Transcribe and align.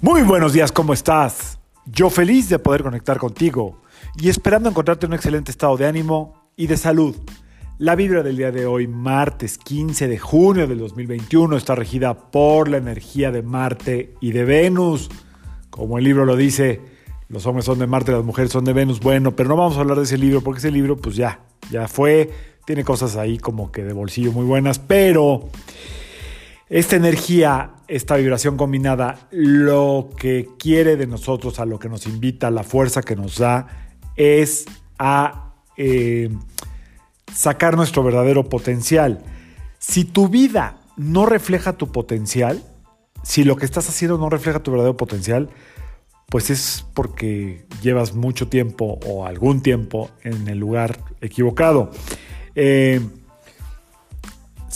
Muy 0.00 0.22
buenos 0.22 0.52
días, 0.52 0.70
¿cómo 0.70 0.92
estás? 0.92 1.58
Yo 1.84 2.08
feliz 2.08 2.48
de 2.48 2.60
poder 2.60 2.84
conectar 2.84 3.18
contigo 3.18 3.82
y 4.16 4.28
esperando 4.28 4.68
encontrarte 4.68 5.06
en 5.06 5.10
un 5.10 5.16
excelente 5.16 5.50
estado 5.50 5.76
de 5.76 5.86
ánimo 5.86 6.52
y 6.56 6.68
de 6.68 6.76
salud. 6.76 7.16
La 7.78 7.96
vibra 7.96 8.22
del 8.22 8.36
día 8.36 8.52
de 8.52 8.64
hoy, 8.64 8.86
martes 8.86 9.58
15 9.58 10.06
de 10.06 10.16
junio 10.16 10.68
del 10.68 10.78
2021, 10.78 11.56
está 11.56 11.74
regida 11.74 12.30
por 12.30 12.68
la 12.68 12.76
energía 12.76 13.32
de 13.32 13.42
Marte 13.42 14.14
y 14.20 14.30
de 14.30 14.44
Venus. 14.44 15.10
Como 15.68 15.98
el 15.98 16.04
libro 16.04 16.24
lo 16.24 16.36
dice, 16.36 16.80
los 17.28 17.44
hombres 17.46 17.64
son 17.64 17.80
de 17.80 17.88
Marte, 17.88 18.12
las 18.12 18.22
mujeres 18.22 18.52
son 18.52 18.64
de 18.64 18.74
Venus. 18.74 19.00
Bueno, 19.00 19.34
pero 19.34 19.48
no 19.48 19.56
vamos 19.56 19.78
a 19.78 19.80
hablar 19.80 19.98
de 19.98 20.04
ese 20.04 20.16
libro 20.16 20.42
porque 20.42 20.58
ese 20.58 20.70
libro 20.70 20.96
pues 20.96 21.16
ya, 21.16 21.40
ya 21.72 21.88
fue, 21.88 22.30
tiene 22.64 22.84
cosas 22.84 23.16
ahí 23.16 23.38
como 23.38 23.72
que 23.72 23.82
de 23.82 23.94
bolsillo 23.94 24.30
muy 24.30 24.44
buenas, 24.44 24.78
pero 24.78 25.48
esta 26.68 26.94
energía, 26.94 27.72
esta 27.88 28.16
vibración 28.16 28.56
combinada, 28.56 29.28
lo 29.30 30.10
que 30.16 30.48
quiere 30.58 30.96
de 30.96 31.06
nosotros, 31.06 31.58
a 31.58 31.64
lo 31.64 31.78
que 31.78 31.88
nos 31.88 32.06
invita, 32.06 32.50
la 32.50 32.62
fuerza 32.62 33.02
que 33.02 33.16
nos 33.16 33.38
da, 33.38 33.66
es 34.16 34.66
a 34.98 35.54
eh, 35.76 36.30
sacar 37.34 37.76
nuestro 37.76 38.02
verdadero 38.02 38.48
potencial. 38.48 39.24
Si 39.78 40.04
tu 40.04 40.28
vida 40.28 40.80
no 40.96 41.24
refleja 41.24 41.72
tu 41.72 41.90
potencial, 41.90 42.62
si 43.22 43.44
lo 43.44 43.56
que 43.56 43.64
estás 43.64 43.88
haciendo 43.88 44.18
no 44.18 44.28
refleja 44.28 44.62
tu 44.62 44.70
verdadero 44.70 44.96
potencial, 44.96 45.48
pues 46.28 46.50
es 46.50 46.84
porque 46.92 47.66
llevas 47.82 48.14
mucho 48.14 48.48
tiempo 48.48 48.98
o 49.06 49.24
algún 49.24 49.62
tiempo 49.62 50.10
en 50.22 50.46
el 50.48 50.58
lugar 50.58 50.98
equivocado. 51.22 51.90
Eh, 52.54 53.00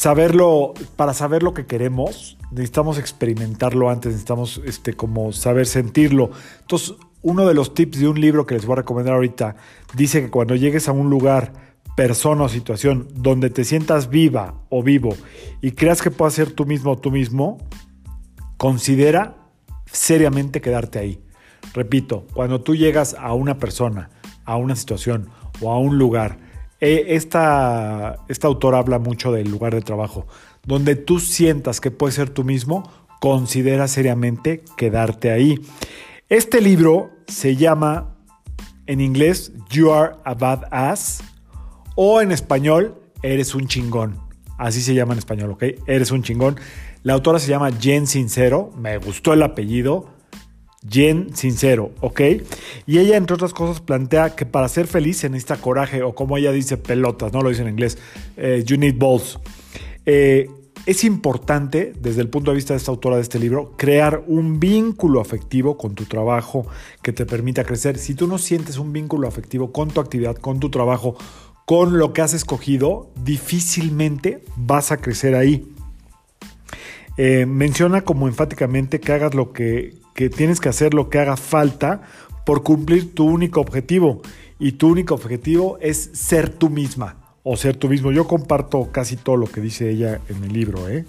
saberlo, 0.00 0.72
para 0.96 1.12
saber 1.12 1.42
lo 1.42 1.52
que 1.52 1.66
queremos, 1.66 2.38
necesitamos 2.50 2.98
experimentarlo 2.98 3.90
antes, 3.90 4.12
necesitamos 4.12 4.58
este, 4.64 4.94
como 4.94 5.30
saber 5.32 5.66
sentirlo. 5.66 6.30
Entonces, 6.62 6.94
uno 7.20 7.46
de 7.46 7.52
los 7.52 7.74
tips 7.74 8.00
de 8.00 8.08
un 8.08 8.18
libro 8.18 8.46
que 8.46 8.54
les 8.54 8.64
voy 8.64 8.72
a 8.72 8.76
recomendar 8.76 9.12
ahorita 9.12 9.56
dice 9.94 10.22
que 10.22 10.30
cuando 10.30 10.56
llegues 10.56 10.88
a 10.88 10.92
un 10.92 11.10
lugar, 11.10 11.52
persona 11.96 12.44
o 12.44 12.48
situación 12.48 13.08
donde 13.14 13.50
te 13.50 13.62
sientas 13.62 14.08
viva 14.08 14.54
o 14.70 14.82
vivo 14.82 15.14
y 15.60 15.72
creas 15.72 16.00
que 16.00 16.10
puedas 16.10 16.32
ser 16.32 16.50
tú 16.50 16.64
mismo 16.64 16.92
o 16.92 16.96
tú 16.98 17.10
mismo, 17.10 17.58
considera 18.56 19.36
seriamente 19.84 20.62
quedarte 20.62 20.98
ahí. 20.98 21.20
Repito, 21.74 22.26
cuando 22.32 22.62
tú 22.62 22.74
llegas 22.74 23.14
a 23.18 23.34
una 23.34 23.58
persona, 23.58 24.08
a 24.46 24.56
una 24.56 24.76
situación 24.76 25.28
o 25.60 25.70
a 25.70 25.78
un 25.78 25.98
lugar, 25.98 26.38
eh, 26.80 27.04
esta, 27.08 28.16
esta 28.28 28.48
autora 28.48 28.78
habla 28.78 28.98
mucho 28.98 29.32
del 29.32 29.50
lugar 29.50 29.74
de 29.74 29.82
trabajo. 29.82 30.26
Donde 30.64 30.96
tú 30.96 31.20
sientas 31.20 31.80
que 31.80 31.90
puedes 31.90 32.14
ser 32.14 32.30
tú 32.30 32.44
mismo, 32.44 32.90
considera 33.20 33.88
seriamente 33.88 34.64
quedarte 34.76 35.30
ahí. 35.30 35.60
Este 36.28 36.60
libro 36.60 37.10
se 37.26 37.56
llama 37.56 38.16
en 38.86 39.00
inglés 39.00 39.52
You 39.70 39.92
Are 39.92 40.14
a 40.24 40.34
Bad 40.34 40.64
Ass 40.70 41.22
o 41.96 42.20
en 42.20 42.32
español 42.32 43.00
Eres 43.22 43.54
un 43.54 43.66
chingón. 43.66 44.18
Así 44.56 44.80
se 44.80 44.94
llama 44.94 45.12
en 45.12 45.18
español, 45.18 45.50
¿ok? 45.50 45.64
Eres 45.86 46.10
un 46.10 46.22
chingón. 46.22 46.56
La 47.02 47.14
autora 47.14 47.38
se 47.38 47.48
llama 47.48 47.70
Jen 47.72 48.06
Sincero, 48.06 48.70
me 48.76 48.96
gustó 48.98 49.32
el 49.32 49.42
apellido. 49.42 50.08
Jen 50.88 51.36
Sincero, 51.36 51.90
¿ok? 52.00 52.20
Y 52.86 52.98
ella, 52.98 53.16
entre 53.16 53.34
otras 53.34 53.52
cosas, 53.52 53.80
plantea 53.80 54.34
que 54.34 54.46
para 54.46 54.68
ser 54.68 54.86
feliz 54.86 55.18
se 55.18 55.28
necesita 55.28 55.56
coraje, 55.56 56.02
o 56.02 56.14
como 56.14 56.36
ella 56.36 56.52
dice, 56.52 56.76
pelotas, 56.76 57.32
no 57.32 57.42
lo 57.42 57.50
dice 57.50 57.62
en 57.62 57.68
inglés, 57.68 57.98
eh, 58.36 58.62
you 58.66 58.76
need 58.76 58.96
balls. 58.96 59.38
Eh, 60.06 60.48
es 60.86 61.04
importante, 61.04 61.92
desde 62.00 62.22
el 62.22 62.28
punto 62.28 62.50
de 62.50 62.56
vista 62.56 62.72
de 62.72 62.78
esta 62.78 62.90
autora 62.90 63.16
de 63.16 63.22
este 63.22 63.38
libro, 63.38 63.74
crear 63.76 64.24
un 64.26 64.58
vínculo 64.58 65.20
afectivo 65.20 65.76
con 65.76 65.94
tu 65.94 66.06
trabajo 66.06 66.66
que 67.02 67.12
te 67.12 67.26
permita 67.26 67.64
crecer. 67.64 67.98
Si 67.98 68.14
tú 68.14 68.26
no 68.26 68.38
sientes 68.38 68.78
un 68.78 68.92
vínculo 68.92 69.28
afectivo 69.28 69.72
con 69.72 69.90
tu 69.90 70.00
actividad, 70.00 70.36
con 70.36 70.58
tu 70.58 70.70
trabajo, 70.70 71.16
con 71.66 71.98
lo 71.98 72.12
que 72.14 72.22
has 72.22 72.32
escogido, 72.32 73.10
difícilmente 73.22 74.42
vas 74.56 74.90
a 74.90 74.96
crecer 74.96 75.34
ahí. 75.34 75.70
Eh, 77.22 77.44
menciona 77.44 78.00
como 78.00 78.28
enfáticamente 78.28 78.98
que 78.98 79.12
hagas 79.12 79.34
lo 79.34 79.52
que, 79.52 79.92
que 80.14 80.30
tienes 80.30 80.58
que 80.58 80.70
hacer 80.70 80.94
lo 80.94 81.10
que 81.10 81.18
haga 81.18 81.36
falta 81.36 82.00
por 82.46 82.62
cumplir 82.62 83.14
tu 83.14 83.26
único 83.26 83.60
objetivo. 83.60 84.22
Y 84.58 84.72
tu 84.72 84.88
único 84.88 85.16
objetivo 85.16 85.76
es 85.82 86.08
ser 86.14 86.48
tú 86.48 86.70
misma 86.70 87.16
o 87.42 87.58
ser 87.58 87.76
tú 87.76 87.90
mismo. 87.90 88.10
Yo 88.10 88.26
comparto 88.26 88.90
casi 88.90 89.16
todo 89.16 89.36
lo 89.36 89.48
que 89.48 89.60
dice 89.60 89.90
ella 89.90 90.22
en 90.30 90.44
el 90.44 90.54
libro. 90.54 90.88
¿eh? 90.88 91.04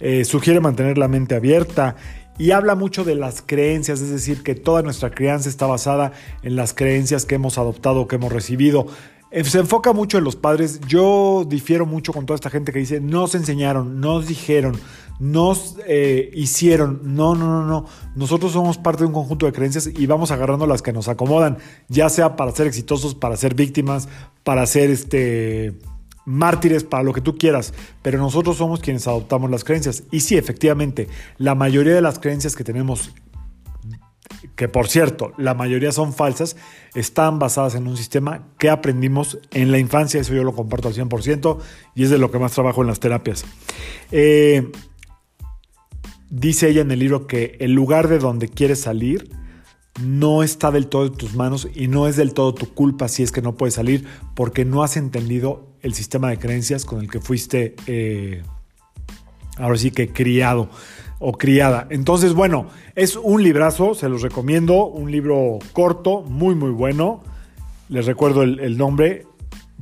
Eh, 0.00 0.24
sugiere 0.24 0.60
mantener 0.60 0.96
la 0.96 1.06
mente 1.06 1.34
abierta 1.34 1.96
y 2.38 2.52
habla 2.52 2.74
mucho 2.74 3.04
de 3.04 3.14
las 3.14 3.42
creencias, 3.42 4.00
es 4.00 4.08
decir, 4.08 4.42
que 4.42 4.54
toda 4.54 4.80
nuestra 4.80 5.10
crianza 5.10 5.50
está 5.50 5.66
basada 5.66 6.12
en 6.42 6.56
las 6.56 6.72
creencias 6.72 7.26
que 7.26 7.34
hemos 7.34 7.58
adoptado, 7.58 8.08
que 8.08 8.16
hemos 8.16 8.32
recibido. 8.32 8.86
Eh, 9.32 9.44
se 9.44 9.58
enfoca 9.58 9.94
mucho 9.94 10.18
en 10.18 10.24
los 10.24 10.36
padres. 10.36 10.80
Yo 10.86 11.44
difiero 11.48 11.86
mucho 11.86 12.12
con 12.12 12.26
toda 12.26 12.34
esta 12.34 12.50
gente 12.50 12.70
que 12.70 12.78
dice, 12.78 13.00
nos 13.00 13.34
enseñaron, 13.34 13.98
nos 13.98 14.28
dijeron, 14.28 14.78
nos 15.18 15.76
eh, 15.86 16.30
hicieron. 16.34 17.00
No, 17.02 17.34
no, 17.34 17.46
no, 17.46 17.64
no. 17.64 17.86
Nosotros 18.14 18.52
somos 18.52 18.76
parte 18.76 19.04
de 19.04 19.06
un 19.06 19.14
conjunto 19.14 19.46
de 19.46 19.52
creencias 19.52 19.86
y 19.86 20.06
vamos 20.06 20.30
agarrando 20.30 20.66
las 20.66 20.82
que 20.82 20.92
nos 20.92 21.08
acomodan, 21.08 21.56
ya 21.88 22.10
sea 22.10 22.36
para 22.36 22.52
ser 22.52 22.66
exitosos, 22.66 23.14
para 23.14 23.36
ser 23.38 23.54
víctimas, 23.54 24.06
para 24.44 24.66
ser 24.66 24.90
este 24.90 25.78
mártires, 26.24 26.84
para 26.84 27.02
lo 27.02 27.12
que 27.12 27.20
tú 27.20 27.36
quieras, 27.36 27.74
pero 28.00 28.18
nosotros 28.18 28.56
somos 28.56 28.80
quienes 28.80 29.08
adoptamos 29.08 29.50
las 29.50 29.64
creencias. 29.64 30.04
Y 30.12 30.20
sí, 30.20 30.36
efectivamente, 30.36 31.08
la 31.38 31.54
mayoría 31.54 31.94
de 31.94 32.02
las 32.02 32.18
creencias 32.18 32.54
que 32.54 32.64
tenemos 32.64 33.10
que 34.62 34.68
por 34.68 34.86
cierto, 34.86 35.32
la 35.38 35.54
mayoría 35.54 35.90
son 35.90 36.12
falsas, 36.12 36.56
están 36.94 37.40
basadas 37.40 37.74
en 37.74 37.88
un 37.88 37.96
sistema 37.96 38.46
que 38.58 38.70
aprendimos 38.70 39.40
en 39.50 39.72
la 39.72 39.78
infancia, 39.80 40.20
eso 40.20 40.34
yo 40.34 40.44
lo 40.44 40.54
comparto 40.54 40.86
al 40.86 40.94
100% 40.94 41.58
y 41.96 42.04
es 42.04 42.10
de 42.10 42.18
lo 42.18 42.30
que 42.30 42.38
más 42.38 42.52
trabajo 42.52 42.80
en 42.80 42.86
las 42.86 43.00
terapias. 43.00 43.44
Eh, 44.12 44.70
dice 46.30 46.68
ella 46.68 46.82
en 46.82 46.92
el 46.92 47.00
libro 47.00 47.26
que 47.26 47.56
el 47.58 47.72
lugar 47.72 48.06
de 48.06 48.20
donde 48.20 48.46
quieres 48.46 48.82
salir 48.82 49.32
no 50.00 50.44
está 50.44 50.70
del 50.70 50.86
todo 50.86 51.06
en 51.06 51.14
tus 51.14 51.34
manos 51.34 51.66
y 51.74 51.88
no 51.88 52.06
es 52.06 52.14
del 52.14 52.32
todo 52.32 52.54
tu 52.54 52.72
culpa 52.72 53.08
si 53.08 53.24
es 53.24 53.32
que 53.32 53.42
no 53.42 53.56
puedes 53.56 53.74
salir 53.74 54.06
porque 54.36 54.64
no 54.64 54.84
has 54.84 54.96
entendido 54.96 55.74
el 55.80 55.92
sistema 55.92 56.30
de 56.30 56.38
creencias 56.38 56.84
con 56.84 57.00
el 57.00 57.10
que 57.10 57.18
fuiste, 57.18 57.74
eh, 57.88 58.44
ahora 59.56 59.76
sí 59.76 59.90
que 59.90 60.12
criado 60.12 60.70
o 61.22 61.32
criada. 61.32 61.86
Entonces, 61.90 62.34
bueno, 62.34 62.66
es 62.94 63.16
un 63.16 63.42
librazo, 63.42 63.94
se 63.94 64.08
los 64.08 64.22
recomiendo, 64.22 64.86
un 64.86 65.10
libro 65.10 65.60
corto, 65.72 66.22
muy, 66.22 66.54
muy 66.54 66.70
bueno. 66.70 67.22
Les 67.88 68.06
recuerdo 68.06 68.42
el, 68.42 68.76
nombre, 68.76 69.26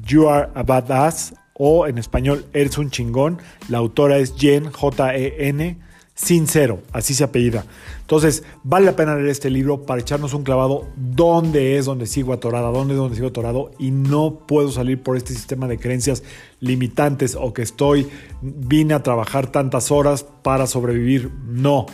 You 0.06 0.28
Are 0.28 0.48
a 0.54 0.62
Badass, 0.62 1.34
o 1.54 1.86
en 1.86 1.98
español, 1.98 2.46
Eres 2.52 2.78
un 2.78 2.90
chingón. 2.90 3.38
La 3.68 3.78
autora 3.78 4.18
es 4.18 4.34
Jen, 4.36 4.70
J-E-N, 4.70 5.78
Sincero, 6.22 6.82
así 6.92 7.14
se 7.14 7.24
apellida. 7.24 7.64
Entonces, 8.02 8.42
vale 8.62 8.84
la 8.84 8.94
pena 8.94 9.14
leer 9.14 9.28
este 9.28 9.48
libro 9.48 9.86
para 9.86 10.02
echarnos 10.02 10.34
un 10.34 10.42
clavado 10.42 10.86
dónde 10.94 11.78
es 11.78 11.86
donde 11.86 12.06
sigo 12.06 12.34
atorada, 12.34 12.68
dónde 12.68 12.92
es 12.92 12.98
donde 12.98 13.16
sigo 13.16 13.28
atorado 13.28 13.70
y 13.78 13.90
no 13.90 14.46
puedo 14.46 14.70
salir 14.70 15.02
por 15.02 15.16
este 15.16 15.32
sistema 15.32 15.66
de 15.66 15.78
creencias 15.78 16.22
limitantes 16.60 17.38
o 17.40 17.54
que 17.54 17.62
estoy, 17.62 18.06
vine 18.42 18.92
a 18.92 19.02
trabajar 19.02 19.50
tantas 19.50 19.90
horas 19.90 20.26
para 20.42 20.66
sobrevivir. 20.66 21.30
No. 21.46 21.86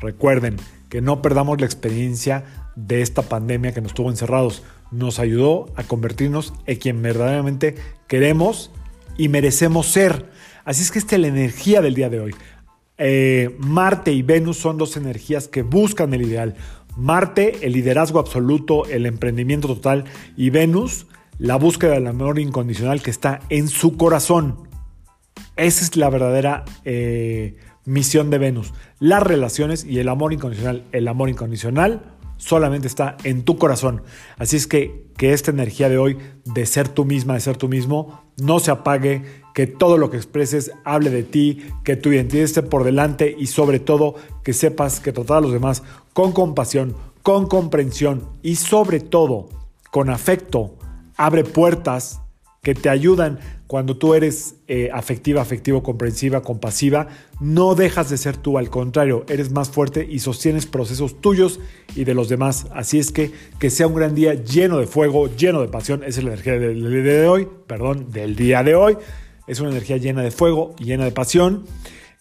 Recuerden 0.00 0.56
que 0.88 1.02
no 1.02 1.20
perdamos 1.20 1.60
la 1.60 1.66
experiencia 1.66 2.44
de 2.76 3.02
esta 3.02 3.20
pandemia 3.20 3.74
que 3.74 3.82
nos 3.82 3.92
tuvo 3.92 4.08
encerrados. 4.08 4.62
Nos 4.90 5.18
ayudó 5.18 5.66
a 5.76 5.82
convertirnos 5.82 6.54
en 6.64 6.78
quien 6.78 7.02
verdaderamente 7.02 7.74
queremos 8.08 8.70
y 9.18 9.28
merecemos 9.28 9.86
ser. 9.86 10.30
Así 10.64 10.82
es 10.82 10.90
que 10.90 10.98
esta 10.98 11.16
es 11.16 11.20
la 11.20 11.28
energía 11.28 11.82
del 11.82 11.94
día 11.94 12.08
de 12.08 12.20
hoy. 12.20 12.34
Eh, 13.02 13.56
Marte 13.58 14.12
y 14.12 14.20
Venus 14.20 14.58
son 14.58 14.76
dos 14.76 14.98
energías 14.98 15.48
que 15.48 15.62
buscan 15.62 16.12
el 16.12 16.22
ideal. 16.22 16.54
Marte, 16.96 17.66
el 17.66 17.72
liderazgo 17.72 18.18
absoluto, 18.18 18.84
el 18.84 19.06
emprendimiento 19.06 19.68
total, 19.68 20.04
y 20.36 20.50
Venus, 20.50 21.06
la 21.38 21.56
búsqueda 21.56 21.92
del 21.92 22.06
amor 22.06 22.38
incondicional 22.38 23.02
que 23.02 23.10
está 23.10 23.40
en 23.48 23.68
su 23.68 23.96
corazón. 23.96 24.68
Esa 25.56 25.84
es 25.84 25.96
la 25.96 26.10
verdadera 26.10 26.66
eh, 26.84 27.56
misión 27.86 28.28
de 28.28 28.36
Venus. 28.36 28.74
Las 28.98 29.22
relaciones 29.22 29.84
y 29.84 29.98
el 29.98 30.08
amor 30.10 30.34
incondicional. 30.34 30.84
El 30.92 31.08
amor 31.08 31.30
incondicional 31.30 32.02
solamente 32.40 32.88
está 32.88 33.16
en 33.22 33.44
tu 33.44 33.56
corazón. 33.56 34.02
Así 34.36 34.56
es 34.56 34.66
que 34.66 35.10
que 35.20 35.34
esta 35.34 35.50
energía 35.50 35.90
de 35.90 35.98
hoy 35.98 36.16
de 36.46 36.64
ser 36.64 36.88
tú 36.88 37.04
misma, 37.04 37.34
de 37.34 37.40
ser 37.40 37.58
tú 37.58 37.68
mismo, 37.68 38.22
no 38.38 38.58
se 38.58 38.70
apague, 38.70 39.22
que 39.52 39.66
todo 39.66 39.98
lo 39.98 40.08
que 40.08 40.16
expreses 40.16 40.72
hable 40.82 41.10
de 41.10 41.24
ti, 41.24 41.62
que 41.84 41.94
tu 41.94 42.10
identidad 42.10 42.44
esté 42.44 42.62
por 42.62 42.84
delante 42.84 43.36
y 43.38 43.48
sobre 43.48 43.80
todo 43.80 44.14
que 44.42 44.54
sepas 44.54 44.98
que 44.98 45.12
tratar 45.12 45.36
a 45.36 45.40
los 45.42 45.52
demás 45.52 45.82
con 46.14 46.32
compasión, 46.32 46.96
con 47.22 47.48
comprensión 47.48 48.30
y 48.42 48.56
sobre 48.56 48.98
todo 48.98 49.50
con 49.90 50.08
afecto 50.08 50.78
abre 51.18 51.44
puertas 51.44 52.22
que 52.62 52.74
te 52.74 52.88
ayudan 52.90 53.38
cuando 53.66 53.96
tú 53.96 54.14
eres 54.14 54.56
eh, 54.68 54.90
afectiva, 54.92 55.40
afectivo, 55.40 55.82
comprensiva, 55.82 56.42
compasiva, 56.42 57.08
no 57.40 57.74
dejas 57.74 58.10
de 58.10 58.18
ser 58.18 58.36
tú, 58.36 58.58
al 58.58 58.68
contrario, 58.68 59.24
eres 59.28 59.52
más 59.52 59.70
fuerte 59.70 60.06
y 60.08 60.18
sostienes 60.18 60.66
procesos 60.66 61.20
tuyos 61.20 61.60
y 61.94 62.04
de 62.04 62.14
los 62.14 62.28
demás. 62.28 62.66
Así 62.74 62.98
es 62.98 63.12
que 63.12 63.32
que 63.58 63.70
sea 63.70 63.86
un 63.86 63.94
gran 63.94 64.14
día 64.14 64.34
lleno 64.34 64.78
de 64.78 64.86
fuego, 64.86 65.34
lleno 65.34 65.60
de 65.60 65.68
pasión, 65.68 66.02
esa 66.02 66.20
es 66.20 66.24
la 66.24 66.32
energía 66.32 66.58
del 66.58 67.04
día 67.04 67.14
de 67.14 67.28
hoy, 67.28 67.48
perdón, 67.66 68.10
del 68.10 68.36
día 68.36 68.62
de 68.62 68.74
hoy. 68.74 68.96
Es 69.46 69.60
una 69.60 69.70
energía 69.70 69.96
llena 69.96 70.22
de 70.22 70.30
fuego 70.30 70.74
llena 70.78 71.04
de 71.04 71.12
pasión. 71.12 71.64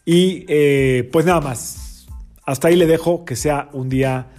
Y 0.06 0.45
eh, 0.47 1.09
pues 1.12 1.25
nada 1.25 1.41
más, 1.41 2.07
hasta 2.45 2.69
ahí 2.69 2.75
le 2.75 2.88
dejo 2.88 3.25
que 3.25 3.36
sea 3.36 3.69
un 3.74 3.89
día 3.89 4.38